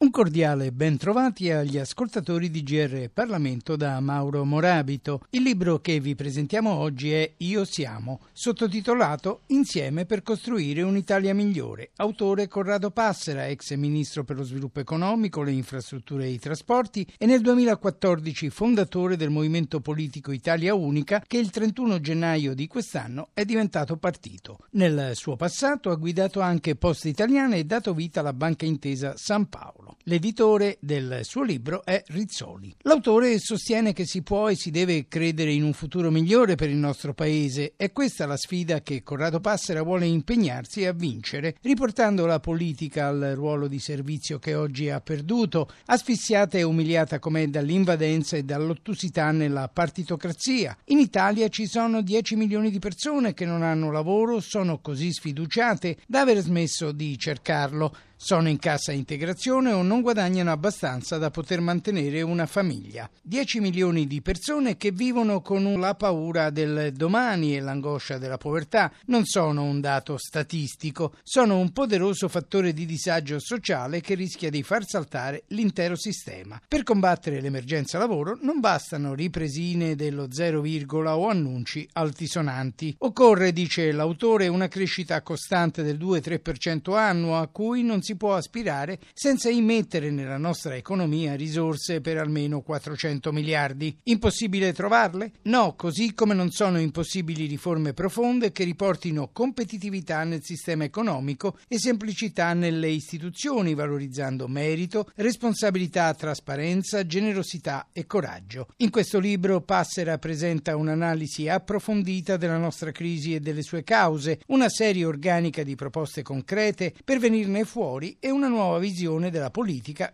[0.00, 5.22] Un cordiale ben trovati agli ascoltatori di GR Parlamento da Mauro Morabito.
[5.30, 11.90] Il libro che vi presentiamo oggi è Io siamo, sottotitolato Insieme per costruire un'Italia migliore.
[11.96, 17.26] Autore Corrado Passera, ex ministro per lo sviluppo economico, le infrastrutture e i trasporti e
[17.26, 23.44] nel 2014 fondatore del movimento politico Italia Unica che il 31 gennaio di quest'anno è
[23.44, 24.58] diventato partito.
[24.70, 29.48] Nel suo passato ha guidato anche Poste Italiane e dato vita alla Banca Intesa San
[29.48, 29.87] Paolo.
[30.04, 32.74] L'editore del suo libro è Rizzoli.
[32.82, 36.76] L'autore sostiene che si può e si deve credere in un futuro migliore per il
[36.76, 37.74] nostro paese.
[37.76, 43.32] È questa la sfida che Corrado Passera vuole impegnarsi a vincere, riportando la politica al
[43.34, 49.68] ruolo di servizio che oggi ha perduto, asfissiata e umiliata com'è dall'invadenza e dall'ottusità nella
[49.68, 50.76] partitocrazia.
[50.86, 55.98] In Italia ci sono 10 milioni di persone che non hanno lavoro, sono così sfiduciate
[56.06, 61.60] da aver smesso di cercarlo sono in cassa integrazione o non guadagnano abbastanza da poter
[61.60, 63.08] mantenere una famiglia.
[63.22, 68.92] 10 milioni di persone che vivono con la paura del domani e l'angoscia della povertà
[69.06, 74.62] non sono un dato statistico, sono un poderoso fattore di disagio sociale che rischia di
[74.62, 76.60] far saltare l'intero sistema.
[76.66, 82.96] Per combattere l'emergenza lavoro non bastano ripresine dello 0, o annunci altisonanti.
[82.98, 88.98] Occorre, dice l'autore, una crescita costante del 2-3% annuo a cui non si può aspirare
[89.12, 93.94] senza immettere nella nostra economia risorse per almeno 400 miliardi.
[94.04, 95.32] Impossibile trovarle?
[95.42, 101.78] No, così come non sono impossibili riforme profonde che riportino competitività nel sistema economico e
[101.78, 108.68] semplicità nelle istituzioni, valorizzando merito, responsabilità, trasparenza, generosità e coraggio.
[108.78, 114.70] In questo libro Passera presenta un'analisi approfondita della nostra crisi e delle sue cause, una
[114.70, 119.56] serie organica di proposte concrete per venirne fuori e una nuova visione della politica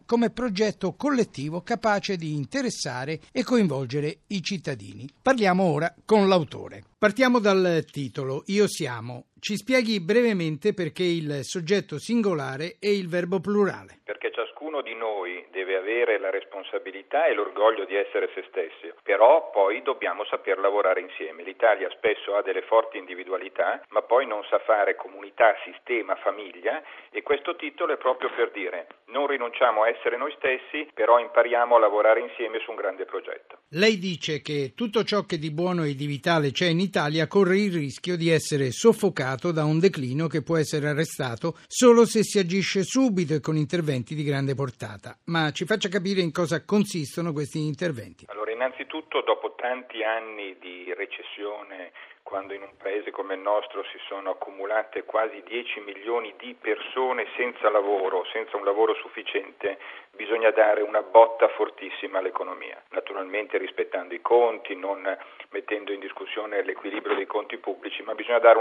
[0.06, 5.09] come progetto collettivo capace di interessare e coinvolgere i cittadini.
[5.21, 6.82] Parliamo ora con l'autore.
[6.99, 9.27] Partiamo dal titolo Io siamo.
[9.38, 14.00] Ci spieghi brevemente perché il soggetto singolare è il verbo plurale.
[14.05, 15.44] Perché ciascuno di noi
[15.84, 21.43] avere la responsabilità e l'orgoglio di essere se stessi, però poi dobbiamo saper lavorare insieme.
[21.43, 27.23] L'Italia spesso ha delle forti individualità, ma poi non sa fare comunità, sistema, famiglia e
[27.23, 31.78] questo titolo è proprio per dire non rinunciamo a essere noi stessi, però impariamo a
[31.78, 33.59] lavorare insieme su un grande progetto.
[33.69, 37.59] Lei dice che tutto ciò che di buono e di vitale c'è in Italia corre
[37.59, 42.39] il rischio di essere soffocato da un declino che può essere arrestato solo se si
[42.41, 45.17] agisce subito e con interventi di grande portata.
[45.27, 48.27] Ma ci faccia capire in cosa consistono questi interventi.
[48.29, 51.91] Allora, innanzitutto, dopo tanti anni di recessione
[52.25, 57.27] quando in un paese come il nostro si sono accumulate quasi 10 milioni di persone
[57.37, 59.79] senza lavoro, senza un lavoro sufficiente,
[60.17, 65.17] bisogna dare una botta fortissima all'economia, naturalmente rispettando i conti, non
[65.51, 68.55] mettendo in discussione l'equilibrio dei conti pubblici, ma bisogna dare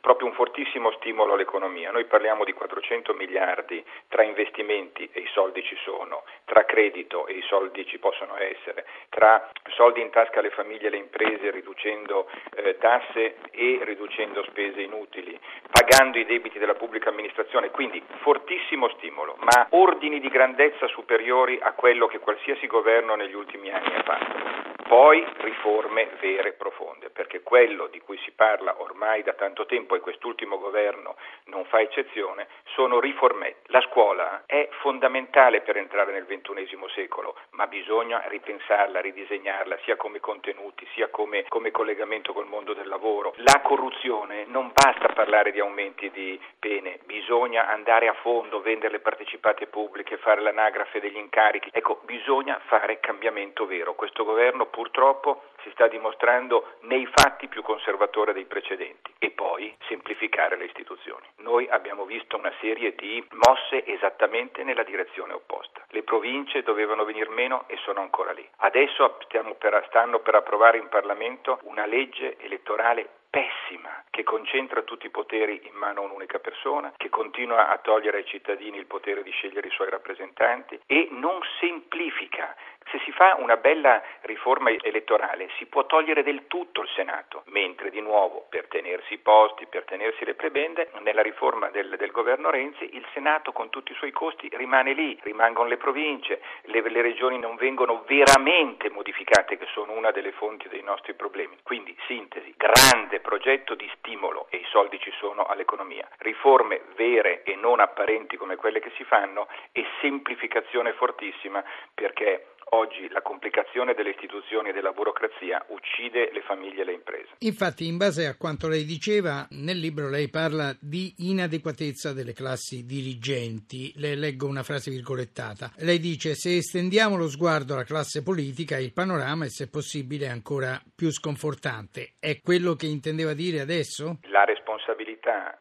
[0.00, 1.90] proprio un fortissimo stimolo all'economia.
[1.90, 7.34] Noi parliamo di 400 miliardi tra investimenti e i soldi ci sono, tra credito e
[7.34, 12.27] i soldi ci possono essere, tra soldi in tasca alle famiglie e alle imprese riducendo
[12.54, 15.38] eh, tasse e riducendo spese inutili,
[15.70, 21.72] pagando i debiti della pubblica amministrazione, quindi fortissimo stimolo, ma ordini di grandezza superiori a
[21.72, 24.57] quello che qualsiasi governo negli ultimi anni ha fatto.
[24.88, 29.94] Poi riforme vere e profonde, perché quello di cui si parla ormai da tanto tempo
[29.94, 33.70] e quest'ultimo governo non fa eccezione, sono riformetti.
[33.70, 40.20] La scuola è fondamentale per entrare nel XXI secolo, ma bisogna ripensarla, ridisegnarla, sia come
[40.20, 43.34] contenuti, sia come, come collegamento col mondo del lavoro.
[43.36, 49.00] La corruzione non basta parlare di aumenti di pene, bisogna andare a fondo, vendere le
[49.00, 51.68] partecipate pubbliche, fare l'anagrafe degli incarichi.
[51.74, 53.94] Ecco, bisogna fare cambiamento vero.
[53.94, 60.56] Questo governo purtroppo si sta dimostrando nei fatti più conservatore dei precedenti e poi semplificare
[60.56, 61.26] le istituzioni.
[61.38, 65.82] Noi abbiamo visto una serie di mosse esattamente nella direzione opposta.
[65.88, 68.48] Le province dovevano venire meno e sono ancora lì.
[68.58, 69.18] Adesso
[69.58, 75.60] per, stanno per approvare in Parlamento una legge elettorale pessima che concentra tutti i poteri
[75.64, 79.68] in mano a un'unica persona, che continua a togliere ai cittadini il potere di scegliere
[79.68, 82.56] i suoi rappresentanti e non semplifica
[82.90, 87.90] Se si fa una bella riforma elettorale si può togliere del tutto il Senato, mentre
[87.90, 92.48] di nuovo per tenersi i posti, per tenersi le prebende, nella riforma del, del governo
[92.48, 97.02] Renzi il Senato con tutti i suoi costi rimane lì, rimangono le province, le, le
[97.02, 101.58] regioni non vengono veramente modificate che sono una delle fonti dei nostri problemi.
[101.62, 107.56] Quindi sintesi, grande progetto di stimolo e i soldi ci sono all'economia, riforme vere e
[107.56, 114.10] non apparenti come quelle che si fanno e semplificazione fortissima perché Oggi la complicazione delle
[114.10, 117.28] istituzioni e della burocrazia uccide le famiglie e le imprese.
[117.38, 122.84] Infatti, in base a quanto lei diceva, nel libro lei parla di inadeguatezza delle classi
[122.84, 123.92] dirigenti.
[123.96, 125.72] Le leggo una frase virgolettata.
[125.78, 130.78] Lei dice: Se estendiamo lo sguardo alla classe politica, il panorama è, se possibile, ancora
[130.94, 132.16] più sconfortante.
[132.18, 134.18] È quello che intendeva dire adesso?
[134.30, 134.67] La responsabilità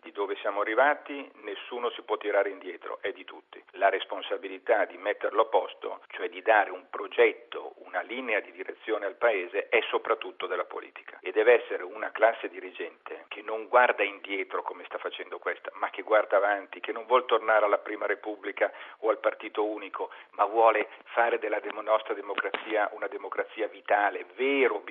[0.02, 3.64] di dove siamo arrivati, nessuno si può tirare indietro, è di tutti.
[3.72, 9.06] La responsabilità di metterlo a posto, cioè di dare un progetto, una linea di direzione
[9.06, 11.20] al Paese, è soprattutto della politica.
[11.22, 15.90] E deve essere una classe dirigente che non guarda indietro come sta facendo questa, ma
[15.90, 20.46] che guarda avanti, che non vuole tornare alla Prima Repubblica o al partito unico, ma
[20.46, 24.82] vuole fare della nostra democrazia una democrazia vitale, vero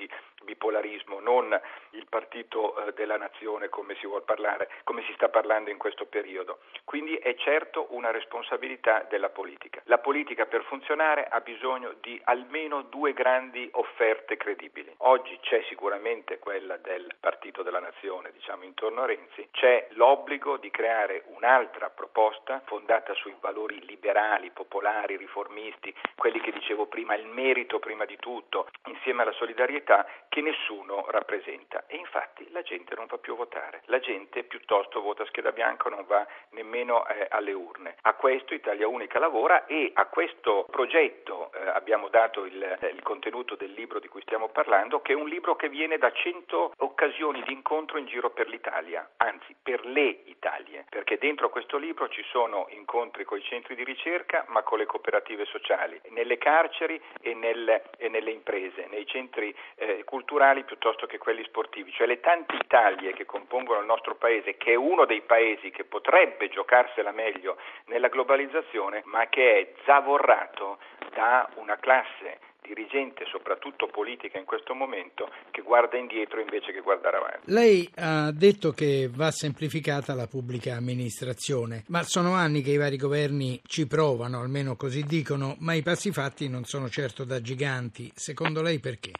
[0.47, 1.61] bipolarismo, non
[1.91, 6.07] il partito eh, della nazione come si vuol parlare, come si sta parlando in questo
[6.07, 6.61] periodo.
[6.85, 9.83] Quindi è certo una responsabilità della politica.
[9.85, 14.95] La politica per funzionare ha bisogno di almeno due grandi offerte credibili.
[14.99, 20.71] Oggi c'è sicuramente quella del partito della nazione, diciamo intorno a Renzi, c'è l'obbligo di
[20.71, 27.79] creare un'altra proposta fondata sui valori liberali, popolari, riformisti, quelli che dicevo prima, il merito
[27.79, 30.07] prima di tutto, insieme alla solidarietà
[30.37, 31.85] che nessuno rappresenta.
[31.87, 35.89] E infatti la gente non va più a votare, la gente piuttosto vota scheda bianca,
[35.89, 37.97] non va nemmeno eh, alle urne.
[38.03, 43.01] A questo Italia Unica lavora e a questo progetto eh, abbiamo dato il, eh, il,
[43.01, 46.75] contenuto del libro di cui stiamo parlando, che è un libro che viene da 100
[46.81, 52.11] occasioni di incontro in giro per l'Italia, anzi per le Italie, perché dentro questo libro
[52.11, 57.01] ci sono incontri con i centri di ricerca, ma con le cooperative sociali, nelle carceri
[57.23, 62.09] e, nel, e nelle imprese, nei centri eh, culturali culturali piuttosto che quelli sportivi, cioè
[62.09, 66.49] le tante Italie che compongono il nostro paese, che è uno dei paesi che potrebbe
[66.49, 67.57] giocarsela meglio
[67.87, 70.79] nella globalizzazione, ma che è zavorrato
[71.15, 77.19] da una classe dirigente, soprattutto politica in questo momento, che guarda indietro invece che guardare
[77.19, 77.53] avanti.
[77.53, 82.97] Lei ha detto che va semplificata la pubblica amministrazione, ma sono anni che i vari
[82.97, 88.11] governi ci provano, almeno così dicono, ma i passi fatti non sono certo da giganti.
[88.13, 89.13] Secondo lei perché?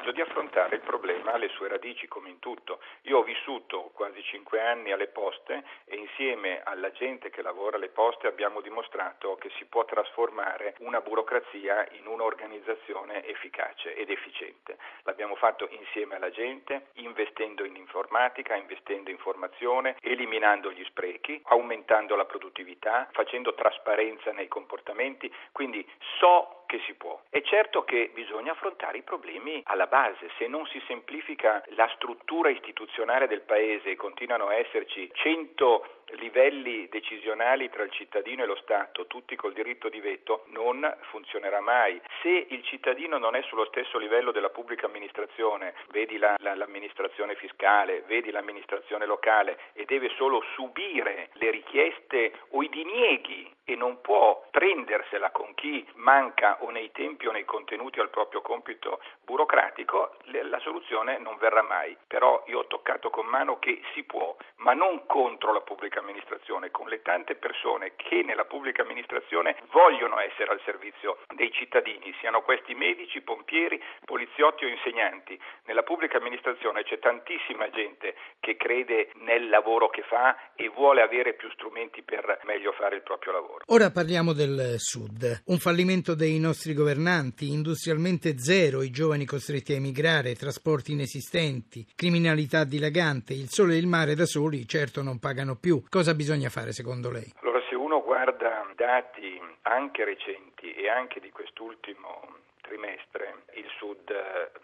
[0.00, 2.80] Coraggio di affrontare il problema alle sue radici come in tutto.
[3.02, 7.90] Io ho vissuto quasi cinque anni alle poste e insieme alla gente che lavora alle
[7.90, 14.78] poste abbiamo dimostrato che si può trasformare una burocrazia in un'organizzazione efficace ed efficiente.
[15.02, 22.16] L'abbiamo fatto insieme alla gente, investendo in informatica, investendo in formazione, eliminando gli sprechi, aumentando
[22.16, 25.86] la produttività, facendo trasparenza nei comportamenti, quindi
[26.18, 27.20] so che si può.
[27.28, 32.48] È certo che bisogna affrontare i problemi alla base, se non si semplifica la struttura
[32.48, 38.56] istituzionale del Paese e continuano a esserci 100 livelli decisionali tra il cittadino e lo
[38.56, 42.00] Stato, tutti col diritto di veto, non funzionerà mai.
[42.22, 47.34] Se il cittadino non è sullo stesso livello della pubblica amministrazione, vedi la, la, l'amministrazione
[47.34, 54.00] fiscale, vedi l'amministrazione locale e deve solo subire le richieste o i dinieghi e non
[54.00, 60.16] può prendersela con chi manca o nei tempi o nei contenuti al proprio compito burocratico,
[60.24, 61.96] la soluzione non verrà mai.
[62.08, 66.72] Però io ho toccato con mano che si può, ma non contro la pubblica amministrazione,
[66.72, 72.42] con le tante persone che nella pubblica amministrazione vogliono essere al servizio dei cittadini, siano
[72.42, 75.40] questi medici, pompieri, poliziotti o insegnanti.
[75.66, 81.34] Nella pubblica amministrazione c'è tantissima gente che crede nel lavoro che fa e vuole avere
[81.34, 83.59] più strumenti per meglio fare il proprio lavoro.
[83.66, 85.42] Ora parliamo del Sud.
[85.46, 92.64] Un fallimento dei nostri governanti, industrialmente zero, i giovani costretti a emigrare, trasporti inesistenti, criminalità
[92.64, 95.84] dilagante, il sole e il mare da soli certo non pagano più.
[95.88, 97.32] Cosa bisogna fare secondo lei?
[97.42, 104.10] Allora, se uno guarda dati anche recenti e anche di quest'ultimo trimestre il Sud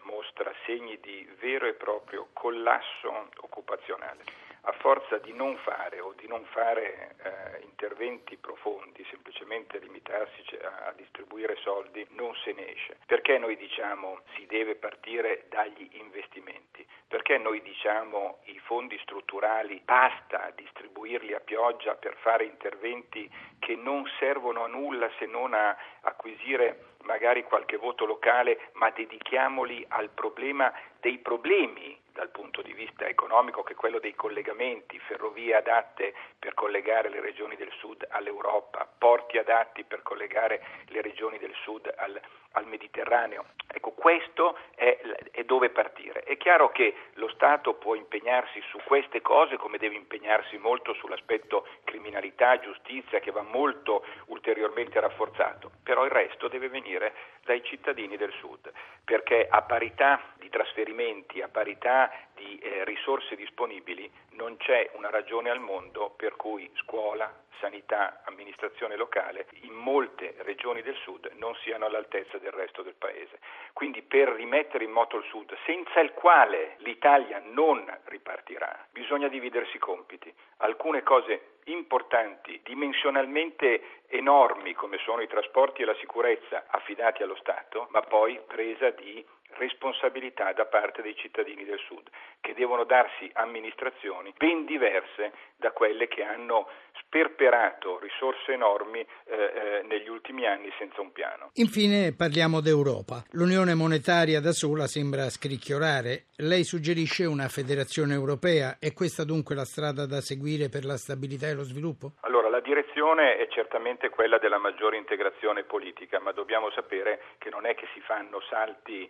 [0.03, 6.27] mostra segni di vero e proprio collasso occupazionale a forza di non fare o di
[6.27, 12.97] non fare eh, interventi profondi, semplicemente limitarsi a, a distribuire soldi, non se ne esce.
[13.05, 16.85] Perché noi diciamo si deve partire dagli investimenti?
[17.07, 24.03] Perché noi diciamo i fondi strutturali basta distribuirli a pioggia per fare interventi che non
[24.19, 30.73] servono a nulla se non a acquisire magari qualche voto locale, ma dedichiamoli al problema
[30.99, 36.55] dei problemi dal punto di vista economico che è quello dei collegamenti, ferrovie adatte per
[36.55, 42.19] collegare le regioni del sud all'Europa, porti adatti per collegare le regioni del sud al,
[42.53, 43.45] al Mediterraneo.
[43.67, 44.97] Ecco, questo è,
[45.29, 46.23] è, dove partire.
[46.23, 51.67] È chiaro che lo Stato può impegnarsi su queste cose come deve impegnarsi molto sull'aspetto
[51.83, 58.33] criminalità, giustizia, che va molto ulteriormente rafforzato, però il resto deve venire dai cittadini del
[58.39, 58.71] sud,
[59.05, 65.49] perché a parità di trasferimenti, a parità di eh, risorse disponibili, non c'è una ragione
[65.49, 71.85] al mondo per cui scuola, sanità, amministrazione locale in molte regioni del sud non siano
[71.85, 73.39] all'altezza del resto del paese.
[73.73, 79.75] Quindi per rimettere in moto il sud, senza il quale l'Italia non ripartirà, bisogna dividersi
[79.75, 80.33] i compiti.
[80.57, 87.87] Alcune cose importanti, dimensionalmente enormi come sono i trasporti e la sicurezza affidati allo Stato,
[87.91, 89.25] ma poi presa di
[89.57, 92.07] responsabilità da parte dei cittadini del Sud,
[92.41, 96.67] che devono darsi amministrazioni ben diverse da quelle che hanno
[97.01, 101.49] sperperato risorse enormi eh, eh, negli ultimi anni senza un piano.
[101.53, 103.23] Infine parliamo d'Europa.
[103.31, 106.25] L'Unione monetaria da sola sembra scricchiolare.
[106.37, 108.77] Lei suggerisce una federazione europea.
[108.79, 112.13] È questa dunque la strada da seguire per la stabilità e lo sviluppo?
[112.21, 117.73] Allora, direzione è certamente quella della maggiore integrazione politica, ma dobbiamo sapere che non è
[117.75, 119.09] che si fanno salti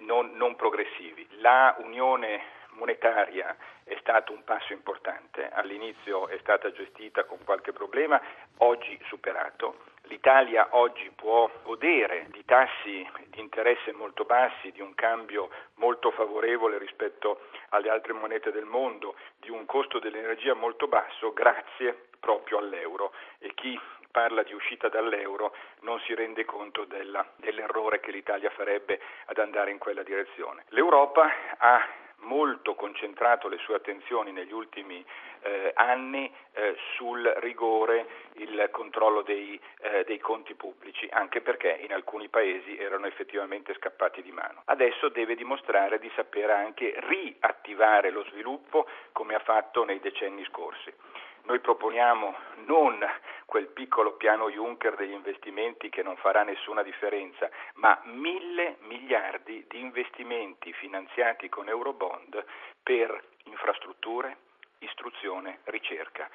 [0.00, 1.28] non, non progressivi.
[1.40, 8.18] La Unione monetaria è stato un passo importante, all'inizio è stata gestita con qualche problema,
[8.58, 9.84] oggi superato.
[10.04, 16.78] L'Italia oggi può godere di tassi di interesse molto bassi, di un cambio molto favorevole
[16.78, 23.12] rispetto alle altre monete del mondo, di un costo dell'energia molto basso grazie proprio all'euro
[23.38, 23.78] e chi
[24.10, 29.70] parla di uscita dall'euro non si rende conto della, dell'errore che l'Italia farebbe ad andare
[29.70, 30.64] in quella direzione.
[30.68, 31.86] L'Europa ha
[32.20, 35.04] molto concentrato le sue attenzioni negli ultimi
[35.42, 38.06] eh, anni eh, sul rigore,
[38.36, 44.22] il controllo dei, eh, dei, conti pubblici, anche perché in alcuni paesi erano effettivamente scappati
[44.22, 44.62] di mano.
[44.64, 50.92] Adesso deve dimostrare di sapere anche riattivare lo sviluppo come ha fatto nei decenni scorsi.
[51.46, 52.34] Noi proponiamo
[52.66, 52.98] non
[53.44, 59.78] quel piccolo piano Juncker degli investimenti che non farà nessuna differenza, ma mille miliardi di
[59.78, 62.44] investimenti finanziati con Eurobond
[62.82, 64.38] per infrastrutture,
[64.78, 66.28] istruzione, ricerca.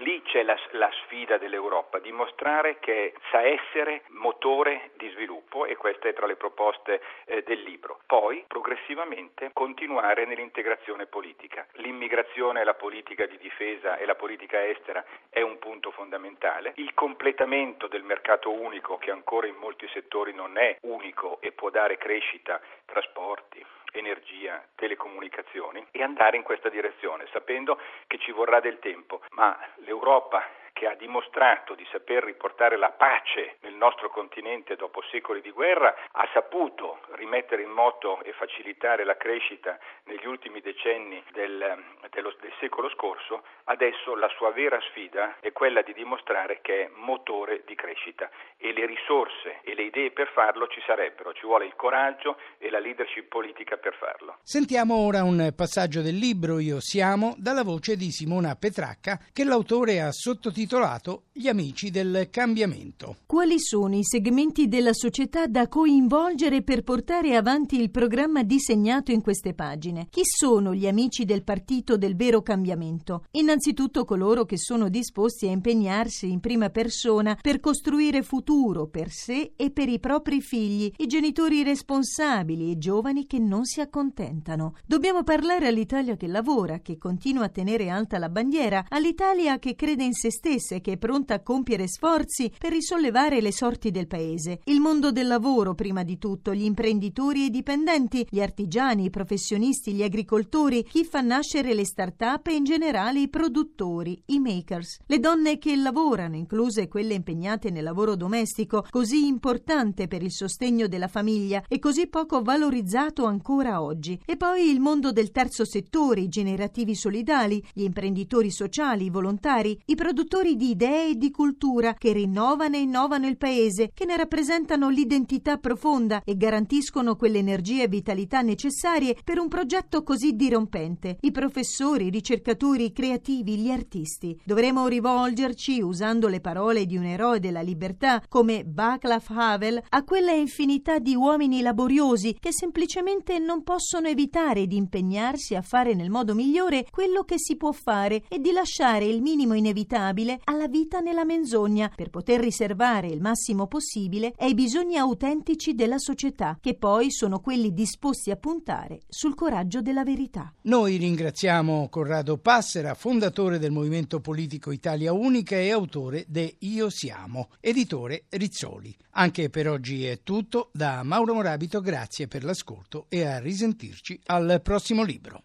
[0.00, 6.08] Lì c'è la, la, sfida dell'Europa, dimostrare che sa essere motore di sviluppo e questa
[6.08, 8.00] è tra le proposte eh, del libro.
[8.06, 11.66] Poi, progressivamente, continuare nell'integrazione politica.
[11.74, 16.74] L'immigrazione, la politica di difesa e la politica estera è un punto fondamentale.
[16.76, 21.70] Il completamento del mercato unico, che ancora in molti settori non è unico e può
[21.70, 28.78] dare crescita, trasporti, energia, telecomunicazioni e andare in questa direzione, sapendo che ci vorrà del
[28.78, 30.42] tempo, ma l'Europa
[30.78, 35.92] che ha dimostrato di saper riportare la pace nel nostro continente dopo secoli di guerra,
[36.12, 42.52] ha saputo rimettere in moto e facilitare la crescita negli ultimi decenni del, dello, del
[42.60, 47.74] secolo scorso, adesso la sua vera sfida è quella di dimostrare che è motore di
[47.74, 52.38] crescita e le risorse e le idee per farlo ci sarebbero, ci vuole il coraggio
[52.58, 54.38] e la leadership politica per farlo.
[54.44, 60.00] Sentiamo ora un passaggio del libro Io siamo dalla voce di Simona Petracca che l'autore
[60.00, 63.18] ha sottotitolato intitolato Gli amici del cambiamento.
[63.24, 69.22] Quali sono i segmenti della società da coinvolgere per portare avanti il programma disegnato in
[69.22, 70.08] queste pagine?
[70.10, 73.26] Chi sono gli amici del partito del vero cambiamento?
[73.32, 79.52] Innanzitutto coloro che sono disposti a impegnarsi in prima persona per costruire futuro per sé
[79.54, 84.74] e per i propri figli, i genitori responsabili e giovani che non si accontentano.
[84.84, 90.02] Dobbiamo parlare all'Italia che lavora, che continua a tenere alta la bandiera, all'Italia che crede
[90.02, 94.06] in se stessa stessa che è pronta a compiere sforzi per risollevare le sorti del
[94.06, 94.60] paese.
[94.64, 99.10] Il mondo del lavoro, prima di tutto, gli imprenditori e i dipendenti, gli artigiani, i
[99.10, 104.98] professionisti, gli agricoltori, chi fa nascere le start-up e in generale i produttori, i makers.
[105.06, 110.88] Le donne che lavorano, incluse quelle impegnate nel lavoro domestico, così importante per il sostegno
[110.88, 114.20] della famiglia e così poco valorizzato ancora oggi.
[114.24, 119.78] E poi il mondo del terzo settore, i generativi solidali, gli imprenditori sociali, i volontari,
[119.86, 124.04] i produttori portatori di idee e di cultura che rinnovano e innovano il paese, che
[124.04, 131.18] ne rappresentano l'identità profonda e garantiscono quell'energia e vitalità necessarie per un progetto così dirompente.
[131.22, 134.38] I professori, i ricercatori, i creativi, gli artisti.
[134.44, 140.32] Dovremo rivolgerci, usando le parole di un eroe della libertà come Václav Havel, a quella
[140.32, 146.34] infinità di uomini laboriosi che semplicemente non possono evitare di impegnarsi a fare nel modo
[146.34, 151.24] migliore quello che si può fare e di lasciare il minimo inevitabile alla vita nella
[151.24, 157.40] menzogna per poter riservare il massimo possibile ai bisogni autentici della società, che poi sono
[157.40, 160.52] quelli disposti a puntare sul coraggio della verità.
[160.62, 167.50] Noi ringraziamo Corrado Passera, fondatore del Movimento Politico Italia Unica e autore de Io Siamo,
[167.60, 168.94] editore Rizzoli.
[169.12, 174.60] Anche per oggi è tutto, da Mauro Morabito grazie per l'ascolto e a risentirci al
[174.62, 175.44] prossimo libro.